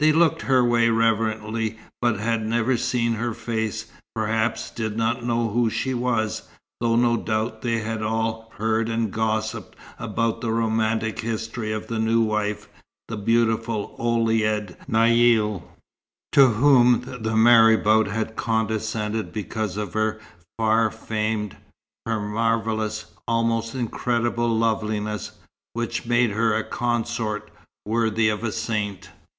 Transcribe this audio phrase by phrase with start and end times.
[0.00, 5.48] They looked her way reverently, but had never seen her face, perhaps did not know
[5.48, 6.42] who she was,
[6.82, 11.98] though no doubt they had all heard and gossipped about the romantic history of the
[11.98, 12.68] new wife,
[13.08, 14.28] the beautiful Ouled
[14.90, 15.62] Naïl,
[16.32, 20.20] to whom the marabout had condescended because of her
[20.58, 21.56] far famed,
[22.04, 25.32] her marvellous, almost incredible loveliness,
[25.72, 27.50] which made her a consort
[27.86, 29.08] worthy of a saint.